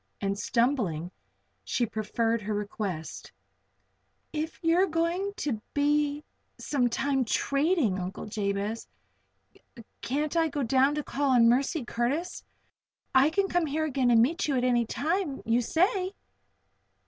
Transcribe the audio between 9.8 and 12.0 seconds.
can't I go down to call on Mercy